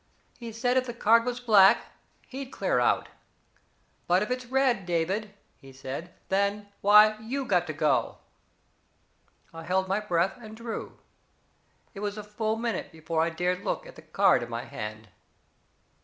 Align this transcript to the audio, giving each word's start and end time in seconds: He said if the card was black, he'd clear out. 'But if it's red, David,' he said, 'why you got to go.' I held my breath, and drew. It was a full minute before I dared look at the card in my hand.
He 0.39 0.51
said 0.51 0.77
if 0.77 0.87
the 0.87 0.95
card 0.95 1.25
was 1.25 1.39
black, 1.39 1.91
he'd 2.25 2.47
clear 2.47 2.79
out. 2.79 3.09
'But 4.07 4.23
if 4.23 4.31
it's 4.31 4.47
red, 4.47 4.83
David,' 4.83 5.31
he 5.59 5.71
said, 5.71 6.11
'why 6.31 7.17
you 7.19 7.45
got 7.45 7.67
to 7.67 7.73
go.' 7.73 8.17
I 9.53 9.61
held 9.61 9.87
my 9.87 9.99
breath, 9.99 10.39
and 10.41 10.57
drew. 10.57 10.97
It 11.93 11.99
was 11.99 12.17
a 12.17 12.23
full 12.23 12.55
minute 12.55 12.91
before 12.91 13.21
I 13.21 13.29
dared 13.29 13.63
look 13.63 13.85
at 13.85 13.95
the 13.95 14.01
card 14.01 14.41
in 14.41 14.49
my 14.49 14.63
hand. 14.63 15.09